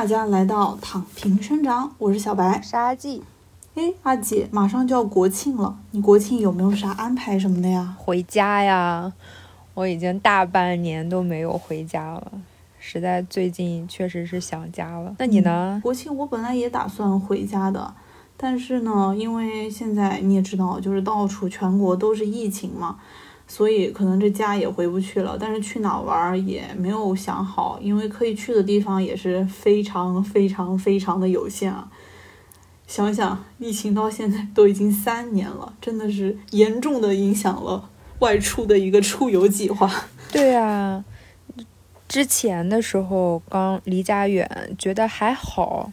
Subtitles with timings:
[0.00, 2.58] 大家来到躺平生长，我是小白。
[2.62, 3.22] 是阿季，
[3.74, 7.94] 哎，阿姐，马上就要国庆了，你国庆有没有啥安排什么的呀？
[7.98, 9.12] 回家呀！
[9.74, 12.32] 我已经大半年都没有回家了，
[12.78, 15.14] 实在最近确实是想家了。
[15.18, 15.78] 那你呢？
[15.82, 17.92] 国庆我本来也打算回家的，
[18.38, 22.96] 但是呢，因为现在你也知道，就是到处全国都是疫情嘛，
[23.50, 25.36] 所以可能这家也回不去了。
[25.38, 31.90] 但是去哪玩也没有想好，因为可以去的地方也是非常非常非常的有限啊。
[32.86, 37.90] 想想疫情到现在都已经三年了，真的是严重的影响了
[38.20, 39.90] 外出的一个出游计划。
[40.30, 41.04] 对啊，
[42.08, 45.92] 之前的时候刚离家远，觉得还好。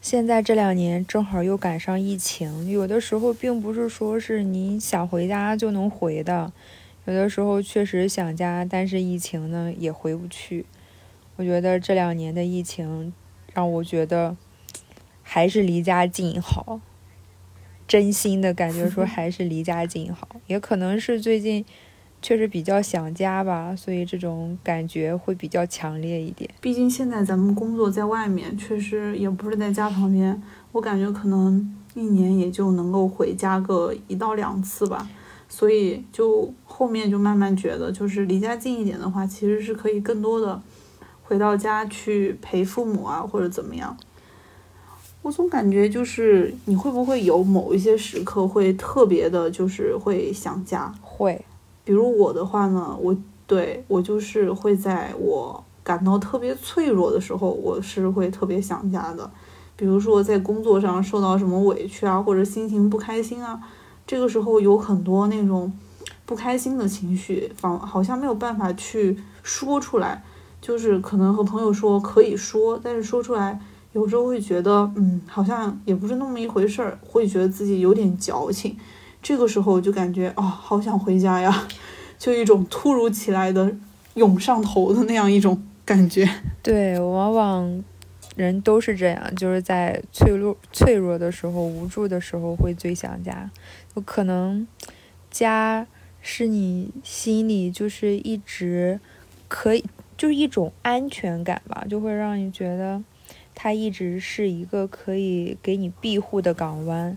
[0.00, 6.52] 现在这两年正好又赶上疫情，有的时候并不是说是你想回家就能回的，
[7.06, 10.66] 有的时候确实想家，但是疫情呢也回不去。
[11.36, 13.12] 我觉得这两年的疫情
[13.52, 14.36] 让我觉得
[15.22, 16.80] 还是离家近好，
[17.86, 21.64] 真心的感觉说 还是离家近好，也可能是最近
[22.20, 26.50] 确实比较想家吧，所以这种感觉会比较强烈一点。
[26.60, 35.08] 毕竟现在咱们工作在外面，确实也不是在家旁边，我感觉可能一年也就能够回家个一到两次吧。
[35.56, 40.60] 所以就后面就慢慢觉得，就是离家近一点的话，其实是可以更多的
[41.22, 43.96] 回到家去陪父母啊，或者怎么样。
[45.22, 50.92] 我总感觉就是你会不会有某一些时刻会特别的，就是会想家。
[51.00, 51.42] 会，
[51.86, 59.30] 比如我的话呢，我对我就是会在我感到特别脆弱的时候，我是会特别想家的。
[59.74, 63.58] 比如说在工作上受到什么委屈啊，或者心情不开心啊，
[64.06, 65.72] 这个时候有很多那种
[66.24, 70.22] 不开心的情绪，仿好像没有办法去说出来，
[70.60, 73.60] 就是可能和朋友说可以说，但是说出来
[73.92, 78.76] 有时候会觉得，嗯，好像也不是那么一回事儿，会觉得自己有点矫情。
[79.22, 81.66] 这个时候就感觉啊、好想回家呀，
[82.18, 83.74] 就一种突如其来的
[84.14, 86.28] 涌上头的那样一种感觉。
[86.62, 87.84] 对，往往
[88.36, 93.50] 人都是这样，就是在脆弱、脆弱的时候、无助的时候会最想家。
[93.94, 94.68] 有可能
[95.30, 95.86] 家
[96.20, 99.00] 是你心里就是一直
[99.48, 99.84] 可以，
[100.16, 103.02] 就是一种安全感吧，就会让你觉得
[103.54, 107.16] 它一直是一个可以给你庇护的港湾。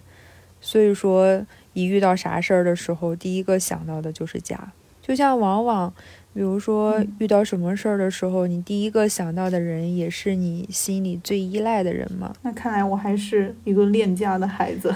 [0.62, 4.72] 所以说，一遇到啥事儿的时候，第一个想到的就是家。
[5.01, 5.94] 就像往往，
[6.34, 12.34] 比如说嗯遇到什么事儿的时候，你第一个想到的人也是你心里最依赖的人嘛。
[12.44, 14.94] 那看来我还是一个恋家的孩子。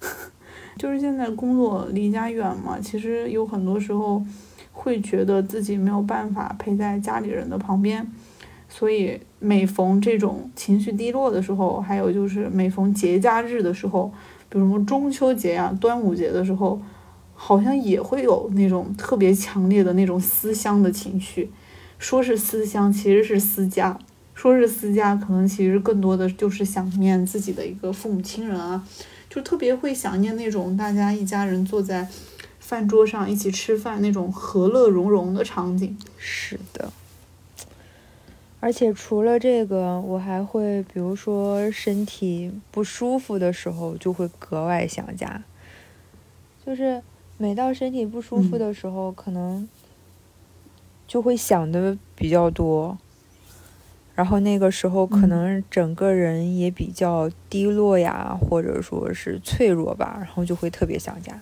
[0.78, 4.22] 就是现在工作离家远嘛，其实有很多时候
[4.72, 8.10] 会觉得自己没有办法陪在家里人的旁边，
[8.66, 14.10] 所以每逢这种情绪低落的时候，还有就是每逢节假日的时候，
[14.48, 16.80] 比如说中秋节呀、端午节的时候，
[17.42, 21.50] 好像也会有那种特别强烈的那种思乡的情绪。
[21.98, 23.98] 说是思乡，其实是思家。
[24.34, 28.86] 说是思家，可能其实更多的就是想念自己的一个父母亲人啊，
[29.30, 32.06] 就特别会想念那种大家一家人坐在
[32.58, 35.96] 饭桌上一起吃饭那种和乐融融的场景。
[36.18, 36.92] 是的。
[38.60, 45.42] 而且除了这个，我还会，比如说身体不舒服的时候，就会格外想家。
[46.66, 47.02] 就是
[47.40, 49.66] 每到身体不舒服嗯的时候，可能
[51.06, 52.98] 就会想的比较多。
[54.14, 61.40] 然后那个时候可嗯能整个人也比较低落呀，或者说是脆弱吧，然后就会特别想家。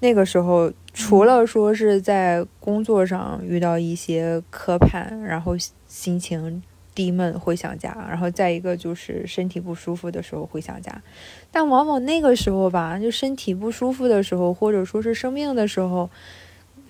[0.00, 6.62] 那个时候，除了说是在工作上遇到一些磕绊，然后心情
[7.00, 11.02] 低闷会想家，然后再一个就是身体不舒服的时候会想家，
[11.50, 16.10] 但往往那个时候吧，就身体不舒服的时候，或者说是生病的时候，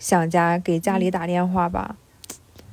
[0.00, 1.94] 想家给家里打电话吧，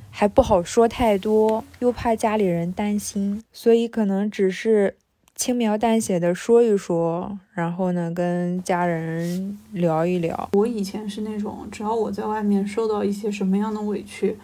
[0.09, 4.95] 还不好说太多，又怕家里人担心，所以可能只是
[5.35, 10.49] 轻描淡写的说一说，然后呢跟家人聊一聊。
[10.53, 14.35] 我以前是那种，只要我在外面受到一些什么样的委屈，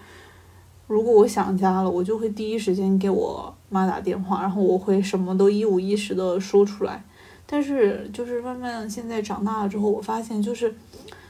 [0.94, 7.04] 如果我想家了，我就会第一时间给我妈打电话，然后我会什么都一五一十的说出来。
[7.48, 10.76] 但是就是慢慢现在长大了之后，我发现就是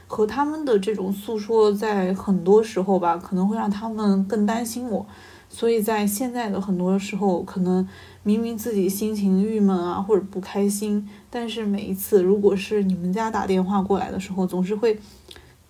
[0.06, 5.06] 和他们的这种诉说，在很多时候吧，可能会让他们更担心我。
[5.48, 7.88] 所以在现在的很多时候，可能
[8.22, 14.98] 明明自己心情郁闷啊，或者不开心，但是每一次如果是你们家打电话过来的时候，总是会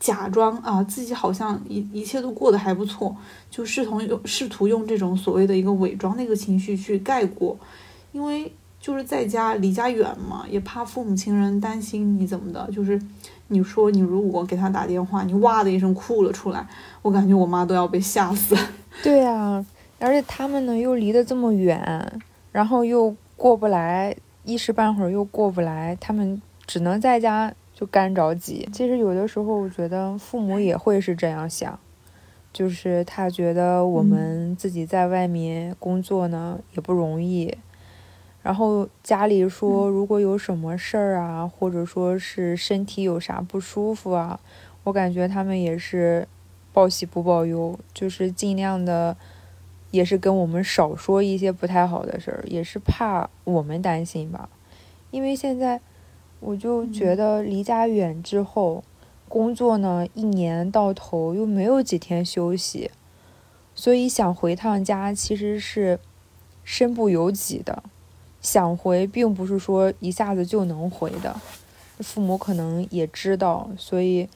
[0.04, 3.16] 假装啊自己好像一一切都过得还不错，
[3.50, 7.56] 就试图用试图用这种所谓的一个伪装那个情绪去盖过，
[8.12, 13.00] 因为就是在家离家远嘛，也怕父母亲人担心你怎么的，就是
[13.48, 16.68] 你说你如果给他打电话，你哇的一声哭了出来，
[17.00, 18.54] 我感觉我妈都要被吓死。
[19.02, 19.64] 对呀，
[19.98, 22.20] 而且他们呢又离得这么远，
[22.52, 24.14] 然后又过不来。
[24.46, 28.68] 一时半会儿又过不来，他们只能在家就干着急。
[28.72, 31.78] 其实有的时候，我觉得父母也会是这样想，
[32.52, 37.56] 就是他觉得我们自己在外面工作呢也不容易，
[38.42, 44.38] 然后家里说如果有什么事儿啊，或者说是身体有啥不舒服啊，
[44.84, 46.26] 我感觉他们也是
[46.72, 49.16] 报喜不报忧，就是尽量的。
[49.90, 54.48] 也是跟我们少说一些不太好的事儿，也是怕我们担心吧。
[55.12, 55.80] 因为现在
[56.44, 58.84] 我就觉得离家远之后，
[59.28, 62.90] 工作呢一年到头又没有几天休息，
[63.74, 65.98] 所以想回趟家其实是
[66.62, 67.82] 身不由己的。
[68.40, 71.34] 想回并不是说一下子就能回的，
[72.00, 74.28] 父母可能也知道，所以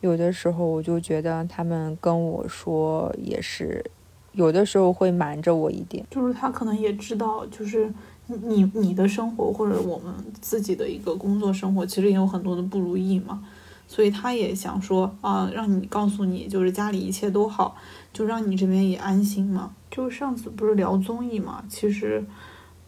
[0.00, 3.84] 有的时候我就觉得他们跟我说也是。
[4.32, 7.90] 有的时候会瞒着我一点，就是他可能也知道，就是
[8.26, 13.44] 你你的生活或者我们自己的一个工作生活，其实也有很多的不如意嘛，
[13.86, 17.76] 所以他也想说啊，让你告诉你，就是家里一切都好，
[18.12, 19.70] 就让你这边也安心嘛。
[19.90, 22.24] 就上次不是聊综艺嘛，其实，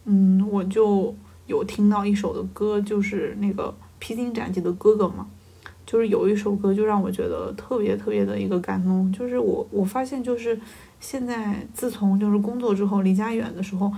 [0.05, 1.15] 嗯，我就
[1.47, 3.69] 有听到一首的歌，就是那个
[4.01, 5.29] 《披荆斩棘的哥哥》嘛，
[5.87, 10.61] 就是有一首歌就让我觉得特别特别的一个感动，就是我我发现就是。
[11.01, 13.89] 现在自从就是工作之后离家远的时候，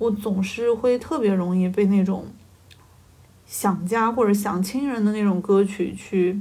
[0.00, 2.24] 我总是会特别容易被那种
[3.44, 6.40] 想家或者想亲人的那种歌曲去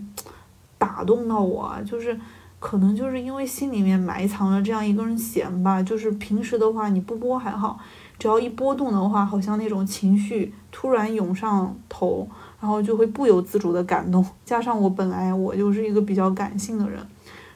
[0.78, 2.18] 打动到我，就是
[2.58, 5.84] 可能就是因为心里面埋藏了这样一根弦吧。
[5.84, 7.78] 就是平时的话你不播还好，
[8.18, 12.26] 只要一波动的话，好像那种情绪突然涌上头，
[12.62, 14.26] 然后就会不由自主的感动。
[14.46, 16.98] 加上我本来我就是一个比较感性的人，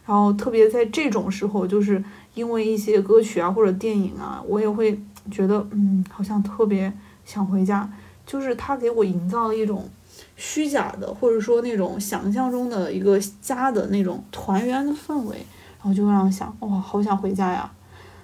[0.06, 2.04] 然后特别在这种时候就是。
[2.36, 5.00] 因为一些歌曲啊或者电影啊，我也会
[5.32, 6.92] 觉得，嗯，好像特别
[7.26, 7.90] 想回家。
[8.26, 9.90] 就是他给我营造了一种
[10.38, 15.36] 虚假的，或者说那种想象中的一个家的那种团圆的氛围，
[15.80, 17.70] 然后就会让我想，哇，好想回家呀。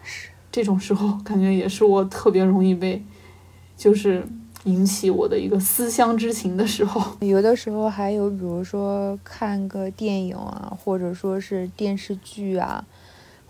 [0.02, 3.04] 是这种时候，感觉也是我特别容易被，
[3.76, 4.26] 就是
[4.64, 7.04] 引起我的一个思乡之情的时候。
[7.20, 12.86] 有的时候还有，比如说看个电影啊，或者说是电视剧啊。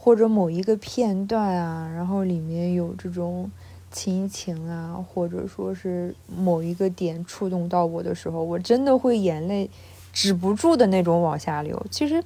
[0.02, 3.52] 或者某一个片段啊，然后里面有这种
[3.92, 9.70] 亲情啊，或者说是某一个点触动到我的时候，我真的会眼泪
[10.14, 11.86] 止不住的那种往下流。
[11.92, 12.24] 其实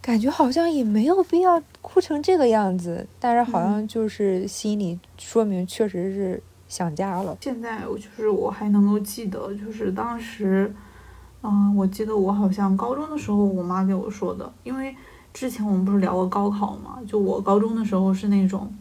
[0.00, 7.36] 感觉好像也没有必要哭成这个样子，但是好像就是心里说明确实是想家了。
[7.40, 10.72] 现在我就是我还能够记得，就是当时，
[11.42, 14.94] 嗯，我记得我好像高中的时候，我妈给我说的，因为。
[15.32, 16.98] 之前我们不是聊过高考嘛？
[17.06, 18.72] 就我高中的时候是那种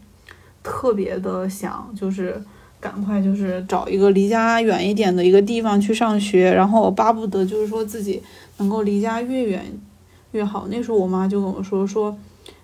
[0.62, 2.42] 特别的想，就是
[2.80, 8.22] 赶快就是找一个离家远一点的一个地方去上学，然后我巴不得就是说自己
[8.58, 9.66] 能够离家越远
[10.32, 10.68] 越好。
[10.70, 12.18] 那时候我妈就跟我说说，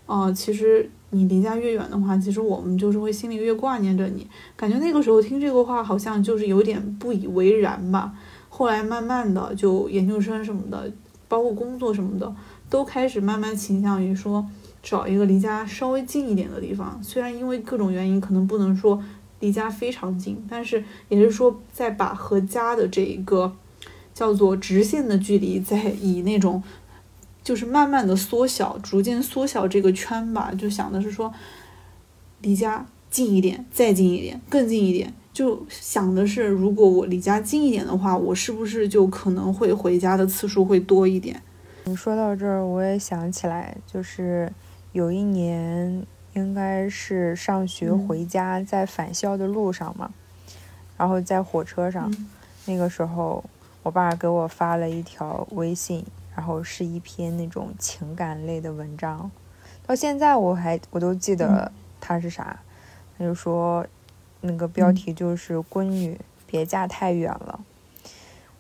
[0.06, 4.28] 呃，其实你离家越远的话，其实我们就是会心里越挂念着你。
[4.56, 8.14] 感觉那个时候听这个话好像就是有点不以为然吧。
[8.50, 10.92] 后来慢慢的就研究生什么的，
[11.28, 12.36] 包括工作什么的。
[12.70, 14.46] 都开始慢慢倾向于说
[14.84, 19.02] 找一个离家稍微近一点的地方，虽然因为各种原因可能不能说
[19.40, 23.56] 离家非常近，但是也是说在把和家的这一个
[24.14, 26.62] 叫做直线的距离，在以那种
[27.42, 30.54] 就是慢慢的缩小，逐渐缩小这个圈吧。
[30.54, 31.34] 就想的是说
[32.42, 35.14] 离家近一点，再近一点，更近一点。
[35.38, 41.40] 就想的是，如果我离家近一点的话，我是不是就可能会回家的次数会多一点？
[41.84, 44.52] 你说到这儿，我也想起来，就是
[44.94, 46.04] 有一年，
[46.34, 50.10] 应该是上学回家，在返校的路上嘛，
[50.98, 52.12] 然后在火车上，
[52.66, 53.44] 那个时候，
[53.84, 56.04] 我爸给我发了一条微信，
[56.36, 59.30] 然后是一篇那种情感类的文章，
[59.86, 62.60] 到现在我还我都记得他是啥，
[63.16, 63.86] 他就说，
[64.42, 67.60] 那个标题就是“闺女别嫁太远了”，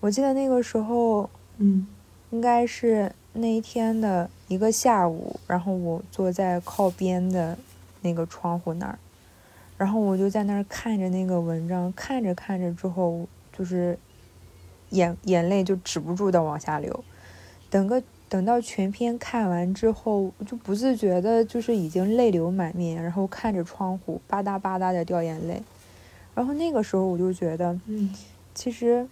[0.01, 1.87] 我记得那个时候，嗯。
[2.29, 7.57] 应该是那一天的一个下午，然后我坐在靠边的
[8.01, 8.99] 那个窗户那儿，
[9.77, 13.25] 然后我就在那儿看着那个文章，看着看着之后，
[13.57, 13.97] 就是
[14.89, 17.01] 眼眼泪就止不住的往下流。
[17.69, 25.63] 等个等到全篇看完之后，就不自觉的，就是已经泪流满面，然后看着窗户吧嗒吧嗒的掉眼泪。
[26.35, 28.13] 然后那个时候我就觉得，嗯，
[28.53, 29.07] 其实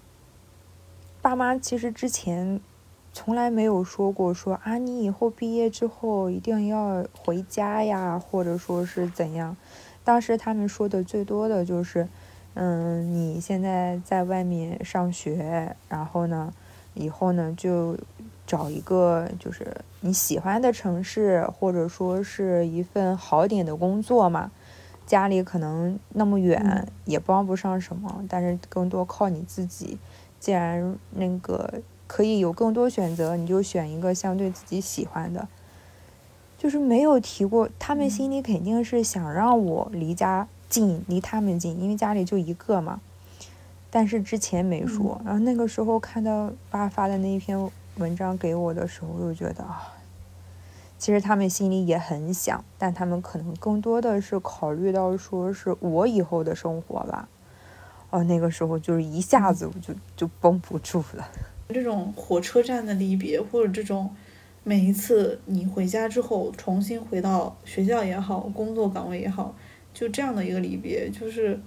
[1.22, 2.60] 爸妈其实之前
[3.14, 9.56] 从来没有说过说啊，你以后毕业之后一定要回家呀，或者说是怎样。
[10.04, 12.08] 当时他们说的最多的就是，
[12.54, 16.54] 嗯，你现在在外面上学，然后呢，
[16.94, 17.98] 以后呢就。
[18.48, 24.52] 找一个就是你喜欢的城市，或者说是一份好点的工作嘛。
[25.08, 29.98] 家里可能那么远，也帮不上什么，但是更多靠你自己。
[30.40, 35.48] 既然那个可以有更多选择，你就选一个相对自己喜欢的。
[36.58, 43.00] 就是没有提过，他们心里肯定是想让我离家近，离他们近，因为家里就一个嘛。
[43.92, 47.72] 但是之前没说，然后那个时候看到爸发的那一篇。
[47.98, 49.94] 文章给我的时候，又觉得啊，
[50.98, 57.30] 其实他们心里也很想，但他们可能更多的是考虑到说是我以后的生活吧。
[58.10, 61.26] 哦，那个时候就是一下子我就就绷不住了。
[61.70, 64.14] 这种火车站的离别，或者这种
[64.66, 69.56] 每一次你回家之后重新回到学校也好，工作岗位也好，
[69.94, 71.58] 就这样的一个离别，就是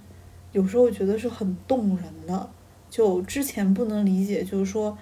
[0.53, 2.51] 有时候觉得是很动人的。
[2.91, 4.99] 就之前不能理解，就是说。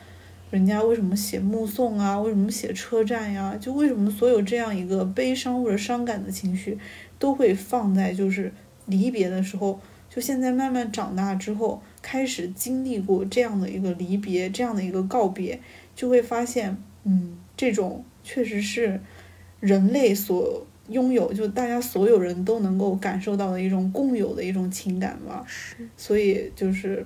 [0.49, 2.19] 人家为什么写目送啊？
[2.21, 3.57] 为什么写车站呀？
[3.61, 6.79] 就为什么所有这样一个悲伤或者伤感的情绪，
[7.19, 8.53] 都会放在就是
[8.87, 9.81] 离别的时候？
[10.09, 15.61] 就现在慢慢长大之后，开始经历过这样的一个离别，这样的一个告别，
[15.97, 19.01] 就会发现，嗯，这种确实是
[19.59, 25.45] 人类所拥有，就大家所有人都能够感受到的一种共有的一种情感吧。
[25.47, 27.05] 是，所以就是。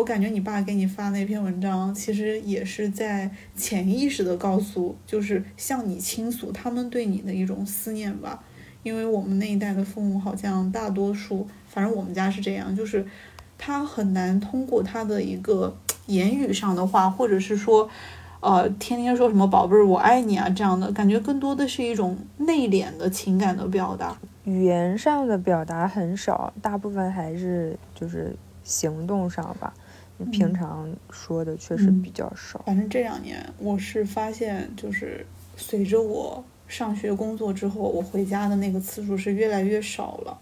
[0.00, 8.42] 我感觉你爸给你发那篇文章，其实也是在潜意识的告诉，就是向你倾诉他们对你的一种思念吧。
[8.82, 13.04] 因为我们那一代的父母，好像大多数，反正我们家是这样，就是
[13.58, 15.76] 他很难通过他的一个
[16.06, 17.86] 言语上的话，或者是说，
[18.40, 29.74] 呃，天天说什么“宝贝儿，我爱你”啊这样的感觉，更多的是一种内敛的情感的表达，语言上的表达很少，大部分还是就是行动上吧。
[30.26, 32.62] 平常说的确实比较少。
[32.66, 40.38] 反正这两年，我是发现，就是随着我上学工作之后，我回家的那个次数是越来越少了。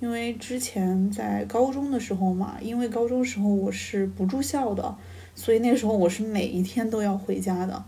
[0.00, 4.96] 因为之前在高中的时候嘛，因为高中时候我是不住校的，
[5.34, 7.84] 所以那时候我是每一天都要回家的。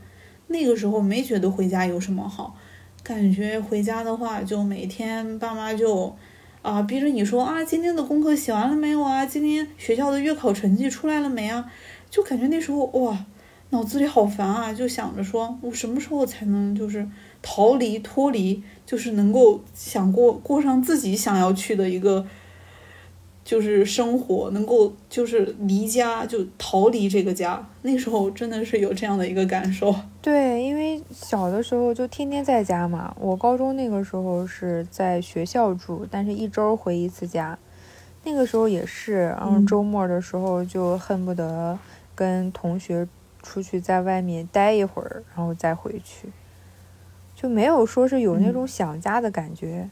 [0.46, 2.56] 那个时候没觉得回家有什么好，
[3.02, 6.14] 感觉回家的话，就每天爸妈就。
[6.64, 9.26] 啊，逼着你说啊，今天的功课写完了没有啊？
[9.26, 11.70] 今天学校的月考成绩出来了没啊？
[12.08, 13.26] 就感觉那时候哇，
[13.68, 17.06] 脑子里好烦啊，就想着说我什么时候才能就是
[17.42, 22.26] 逃离脱离，就是能够想过过上自己想要去的一个。
[23.44, 29.94] 就是生活能够就是离家就逃离这个家，那时候真的是有这样的一个感受。
[30.22, 33.14] 对，因为小的时候就天天在家嘛。
[33.20, 37.58] 我高中那个时候是在学校住，但是一周回一次家。
[38.24, 41.78] 那个时候也是，然后周末的时候就恨不得
[42.14, 43.06] 跟同学
[43.42, 46.28] 出去在外面待一会儿，然后再回去，
[47.36, 49.90] 就没有说是有那种想家的感觉，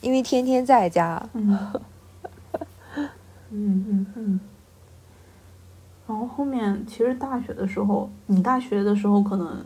[0.00, 1.28] 因为天天在家。
[1.34, 1.58] 嗯
[3.50, 4.40] 嗯嗯嗯，
[6.08, 9.64] 然后后面其实大学的时候，你大学的时候可能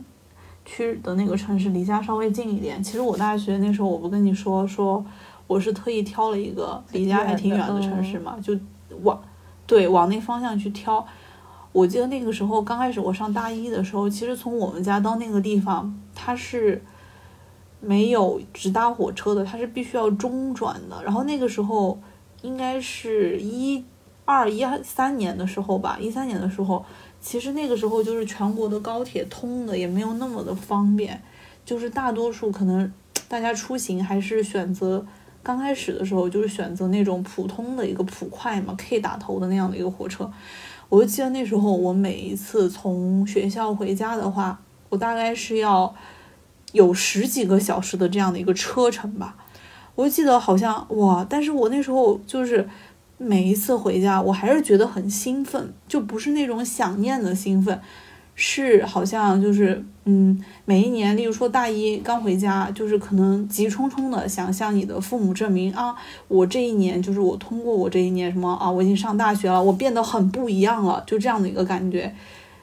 [0.65, 2.83] 去的那个城市离家稍微近一点。
[2.83, 5.05] 其实我大学那时候，我不跟你说说，
[5.47, 8.59] 我是特意挑了一个离家还挺远的城市嘛，就
[9.03, 9.19] 往
[9.67, 11.05] 对往那方向去挑。
[11.73, 16.83] 我记得那个时候刚开始我上大一的时候，其实从我们家到那个地方，它是
[17.81, 21.03] 没有直达火车的，它是必须要中转的。
[21.03, 21.99] 然后那个时候。
[22.43, 23.85] 应该是一
[24.25, 26.85] 二一三年的时候吧，一三年的时候，
[27.21, 31.21] 其实那个时候就是全国的高铁通的也没有那么的方便，
[31.65, 32.93] 就是大多数可能
[33.29, 35.05] 大家出行还是选择
[35.43, 40.31] 刚开始的时候就是选择那种普通的一个普快嘛，K 打头的那样的一个火车。
[40.89, 45.95] 我就记得那时候我每一次从学校回家的话，我大概是要
[46.73, 49.37] 有十几个小时的这样的一个车程吧。
[50.01, 52.67] 我记得好像哇，但是我那时候就是
[53.19, 57.79] 每一次回家，我还是觉得很兴奋，就不是那种想念的兴奋，
[58.35, 65.95] 是好像就是嗯，每一年，例如说大一刚回家，就是可能急冲冲的想向你的父母证明啊，
[66.29, 72.15] 我这一年就是我通过我这一年什么啊，我已经上大学了，我变得很不一样了，就这样的一个感觉。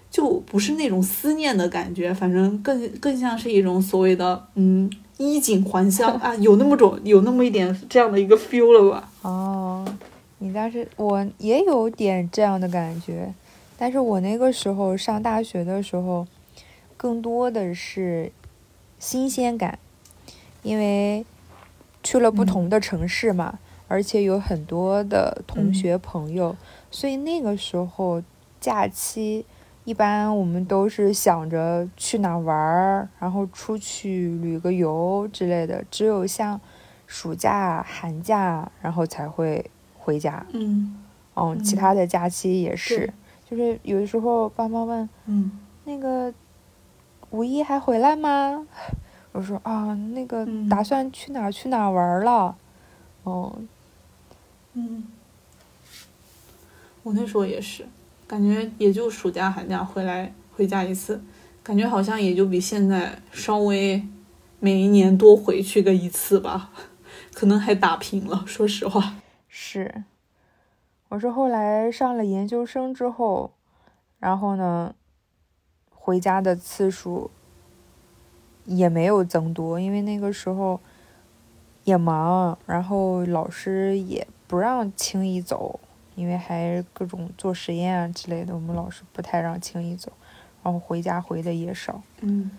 [0.09, 9.11] 就不是那种思念的感觉，反正更更像是一种所谓的嗯衣锦还乡 啊，有那么种有那么一点这样的一个 feel 了吧？
[9.23, 9.85] 哦，
[10.39, 13.33] 你当时我也有点这样的感觉，
[13.77, 16.27] 但是我那个时候上大学的时候，
[16.95, 18.31] 更多的是
[18.99, 19.79] 新鲜感，
[20.63, 21.25] 因为
[22.03, 26.55] 去了不同的城市嘛，而且有很多的同学朋友，
[26.91, 28.21] 所以那个时候
[28.61, 29.45] 假期。
[29.87, 35.81] 一般我们都是想着去哪玩儿，然后出去旅个游之类的。
[35.89, 36.59] 只有像
[37.05, 40.45] 暑假、寒假，然后才会回家。
[40.51, 41.01] 嗯，
[41.35, 43.13] 嗯，其他的假期也是，
[43.49, 46.33] 就是有的时候爸妈问，嗯，那个
[47.29, 48.67] 五一还回来吗？
[49.31, 52.57] 我说啊，那个打算去哪去哪玩了。
[53.23, 53.55] 哦，
[54.73, 55.05] 嗯，
[57.03, 57.87] 我那时候也是。
[58.27, 61.23] 感觉也就暑假寒假回来回家一次，
[61.63, 64.05] 感觉好像也就比现在稍微
[64.59, 66.71] 每一年多回去个一次吧，
[67.33, 68.43] 可能还打平了。
[68.45, 69.15] 说实话，
[69.47, 70.03] 是，
[71.07, 73.53] 我是后来上了研究生之后，
[74.19, 74.93] 然后呢，
[75.89, 77.31] 回家的次数
[78.65, 80.81] 也没有增多，因为那个时候
[81.85, 85.79] 也忙，然后老师也不让轻易走。
[86.17, 90.11] 因为还各种做实验啊之类的，我们老师不太让轻易走，
[90.63, 92.01] 然后回家回的也少。
[92.21, 92.49] 嗯，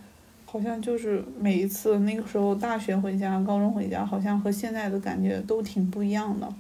[0.46, 6.54] 好像就是每一次那个时候大学回家、高中回家，好像和现在的感觉都挺不一样的。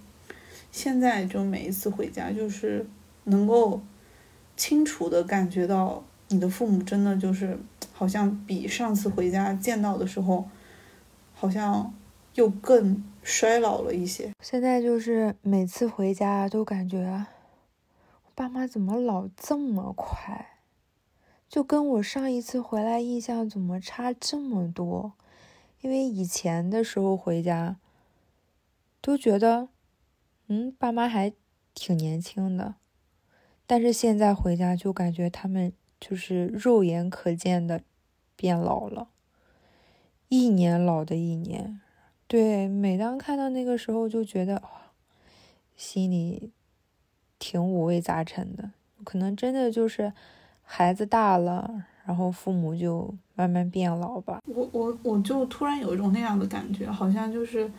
[0.72, 2.84] 现在就每一次回家，就是
[3.24, 3.80] 能够
[4.56, 7.56] 清楚的感觉到你的父母真的就是
[7.92, 10.48] 好像比上次回家见到的时候，
[11.34, 11.94] 好像
[12.34, 13.04] 又更。
[13.30, 17.26] 衰老了一些，现在就是每次回家都感觉，
[18.34, 20.58] 爸妈怎么老这么快，
[21.46, 25.12] 就跟我上一次回来印象怎么差这么多？
[25.82, 27.76] 因为以前的时候回家，
[29.02, 29.68] 都觉得，
[30.46, 31.34] 嗯，爸妈还
[31.74, 32.76] 挺年轻的，
[33.66, 37.82] 但是现在回家就感觉他们就是肉眼可见的
[38.34, 39.10] 变老了，
[40.28, 41.82] 一年老的一年。
[42.28, 44.62] 对，每当看到那个时候，就觉得
[45.74, 46.50] 心里
[47.38, 48.70] 挺五味杂陈的。
[49.02, 50.12] 可能真的就是
[50.62, 54.42] 孩子大了，然后父母就慢慢变老吧。
[54.44, 57.72] 我我我就突然有一种那样的感觉，好像就是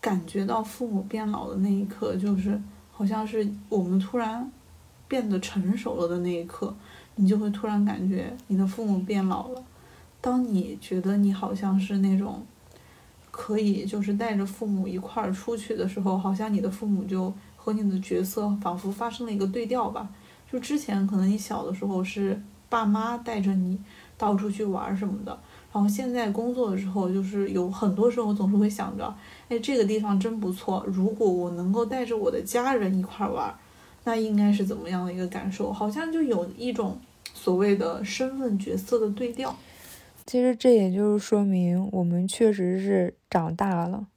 [0.00, 2.56] 感觉到父母变老的那一刻，就是
[2.92, 4.48] 好像是我们突然
[5.08, 6.72] 变得成熟了的那一刻，
[7.16, 9.64] 你就会突然感觉你的父母变老了。
[10.20, 12.46] 当你觉得你好像是那种。
[13.38, 20.08] 可以，就是带着父母一块儿出去的时候，好像你的父母就和你的角色仿佛发生了一个对调吧。
[20.50, 23.78] 就之前可能你小的时候是爸妈带着你
[24.16, 25.38] 到处去玩什么的，
[25.70, 29.14] 然后现在工作的时候，就是有很多时候总是会想着，
[29.50, 33.54] 哎，这个地方真不错，如果我能够带着我的家人一块儿玩，
[34.04, 35.70] 那应该是怎么样的一个感受？
[35.70, 36.98] 好像就有一种
[37.34, 39.54] 所谓的身份角色的对调。
[40.26, 44.08] 其实这也就是说明我们确实是长大了，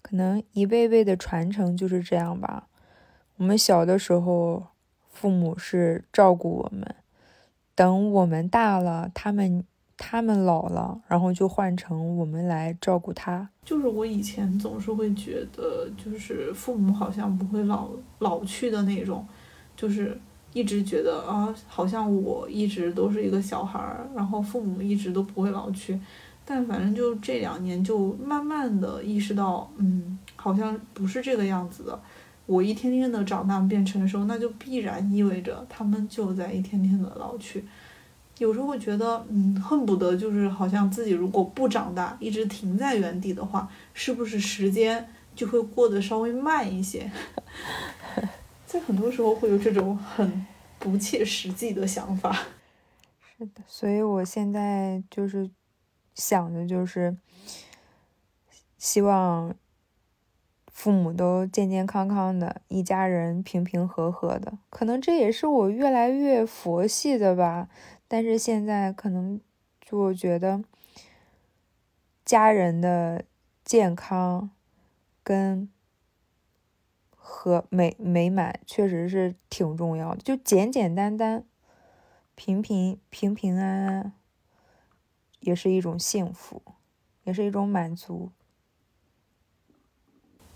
[0.00, 2.68] 可能一辈辈的传承就是这样吧。
[3.36, 4.68] 我们小的时候，
[5.10, 6.94] 父母是照顾我们，
[7.74, 9.62] 等我们大了，他们
[9.98, 13.50] 他们老了，然后就换成我们来照顾他。
[13.62, 19.26] 就是我以前总是会觉得，就是父母好像不会老老去的那种，
[19.76, 20.18] 就是。
[20.52, 25.98] 一直觉得啊，好像我一直都是一个小孩儿，然后父母一直都不会老去，
[26.44, 32.00] 但反正就这两年就慢慢的意识到，嗯，好像不是这个样子的。
[32.46, 37.62] 我一天天的长大变成熟，那就必然意味着他们就在一天天的老去。
[38.38, 45.06] 有时候会觉得，嗯，恨不得就是好像自己如果不长大，一直停在原地的话，是不是时间
[45.36, 47.10] 就会过得稍微慢一些？
[48.68, 50.46] 在很多时候会有这种很
[50.78, 52.30] 不切实际的想法。
[53.38, 55.50] 是的，所以我现在就是
[56.14, 57.16] 想的，就是
[58.76, 59.54] 希望
[60.70, 64.58] 父母都健健康康的，一家人平平和和的。
[64.68, 67.70] 可能这也是我越来越佛系的吧。
[68.06, 69.40] 但是现在可能
[69.80, 70.62] 就我觉得
[72.22, 73.24] 家人的
[73.64, 74.50] 健康
[75.22, 75.70] 跟。
[77.30, 81.44] 和美美满确实是挺重要的，就简简单单、
[82.34, 84.12] 平平平平安安，
[85.40, 86.62] 也是一种幸福，
[87.24, 88.30] 也是一种满足。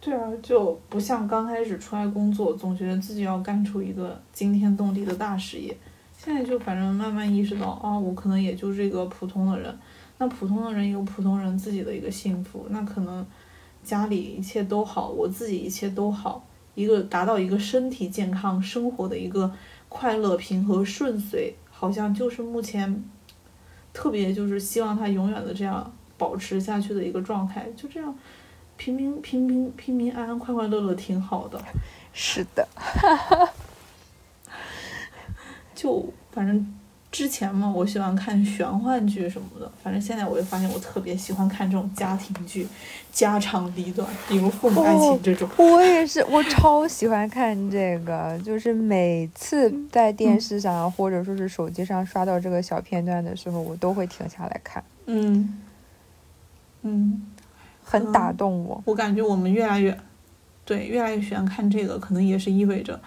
[0.01, 5.77] 对啊，就不像刚开始出来工作，总觉得自己要干出一个惊天动地的大事业。
[6.17, 9.79] 现在就反正慢慢意识到啊，我可能也就是一个普通的人。
[10.19, 13.27] 那普通的人有普通人自己的一个幸福，那可能
[13.85, 19.53] 家里一切都好，我自己一切都好，一个达到一个身体健康、生活的一个
[19.89, 23.05] 快乐、平和、顺遂，好像就是目前
[23.93, 28.17] 特别就是希望他永远的这样保持下去的一个状态，就这样
[28.77, 31.63] 平平平平平平安安、快快乐乐挺好的。
[32.13, 32.67] 是的，
[35.75, 36.75] 就反正
[37.13, 39.71] 之前嘛，我喜欢看玄幻剧什么的。
[39.83, 42.67] 反正现在我就发现，我特别喜欢看这种家庭剧，
[43.13, 45.47] 家长里短，比如《父母爱情》这种。
[45.59, 54.83] 我也是，我超喜欢看这个，就是每次在电视上或者说是手机上刷到这个小片段的时候，我都会停下来看。
[55.05, 55.61] 嗯
[56.81, 57.27] 嗯，
[57.85, 58.83] 很打动我。
[58.87, 59.95] 我感觉我们越来越，
[60.65, 62.99] 对，越来越喜欢看这个，可能也是意味着。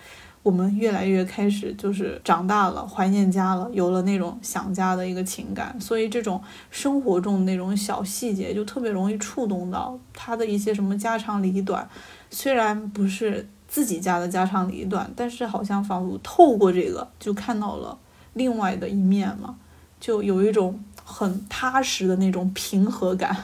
[0.45, 11.89] 我们越来越开始就是长大了，怀念家了，有了那种想家的一个情感，所以这种生活中那种小细节就特别容易触动到他的一些什么家长里短。
[12.29, 17.97] 虽然不是自己家的家长里短，但是好像仿佛透过这个就看到了
[18.34, 19.55] 另外的一面嘛，
[19.99, 23.36] 就有一种很踏实的那种平和感。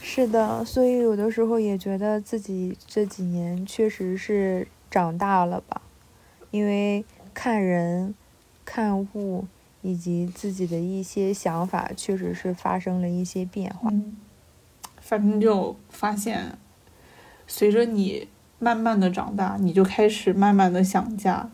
[0.00, 5.82] 是的，所以有的时候也觉得自己这几年确实是长大了吧。
[6.52, 8.14] 因为看人、
[8.64, 9.46] 看物
[9.80, 13.90] 以及自己的一些想法，确实是发生了一些变化。
[15.00, 16.58] 反正就发现，
[17.46, 21.50] 随着你慢慢的长大，你就开始慢慢的想家。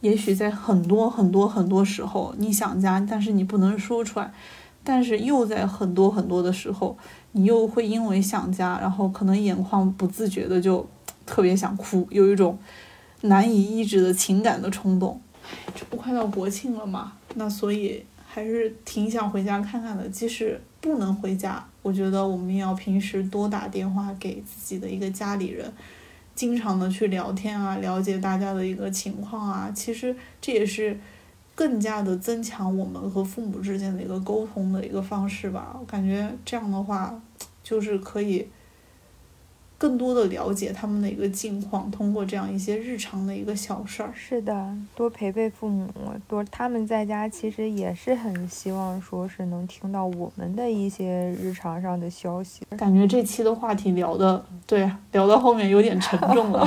[0.00, 4.30] 也许在很多很多很多时候，你想家，但是你不能说出来；
[4.84, 6.96] 但是又在很多很多的时候，
[7.32, 10.86] 你又会因为想家，然后可能眼眶不自觉的就
[11.26, 12.56] 特别想哭，有一种。
[13.28, 15.20] 难以抑制的情感的冲动，
[15.74, 17.12] 这不快到国庆了吗？
[17.34, 20.08] 那所以还是挺想回家看看的。
[20.08, 25.72] 即使不能回家，我觉得我们也要平时多打电话给自己的一个家里人，
[26.34, 29.70] 经常的去聊天啊，了解大家的一个情况啊。
[29.74, 30.98] 其实这也是
[31.54, 35.76] 更加的增强我们和父母之间的一个沟通的一个方式吧。
[35.78, 37.20] 我感觉这样的话，
[37.62, 38.48] 就是可以。
[39.78, 44.10] 更多的了解他们的一个近况，通过这样一些日常的一个小事儿。
[44.14, 45.90] 是的，多陪陪父母，
[46.26, 52.64] 多他们在家其实也是很希望说是能听到我们的一些日常上的消息。
[52.78, 56.66] 感觉这期的话题聊的，对，聊到后面有点沉重了。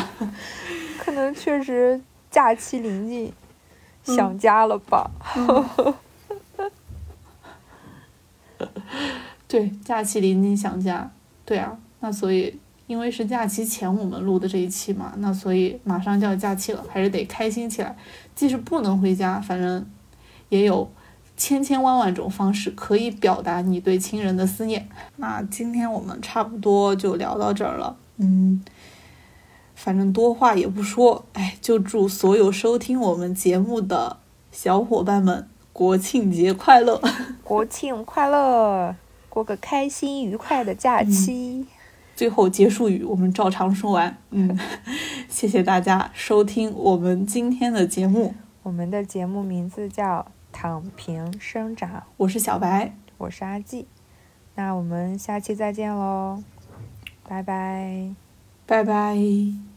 [0.99, 3.33] 可能确实假期临近，
[4.03, 5.09] 想家了吧？
[9.47, 11.09] 对，假期临近想家，
[11.43, 12.59] 对啊，那所以。
[12.89, 17.95] 因为是假期前我们录的这一期嘛，那所以马上就要假期了，还是得开心起来。
[18.33, 19.85] 即使不能回家，反正
[20.49, 20.89] 也有
[21.37, 24.89] 千千万万种方式可以表达你对亲人的思念。
[25.17, 28.65] 那今天我们差不多就聊到这儿了，嗯，
[29.75, 34.17] 反正多话也不说，哎，就祝所有收听我们节目的
[34.51, 36.99] 小伙伴们国庆节快乐！
[37.45, 38.95] 国庆快乐，
[39.29, 41.67] 过个开心愉快的假期。
[42.19, 44.17] 最后结束语，我们照常说完。
[44.31, 44.59] 嗯，
[45.29, 48.35] 谢谢大家收听我们今天的节目。
[48.61, 50.19] 我们的节目名字叫
[50.51, 53.87] 《躺平生长》，我是小白，我是阿季。
[54.55, 56.43] 那我们下期再见喽，
[57.25, 58.13] 拜拜，
[58.65, 59.68] 拜拜。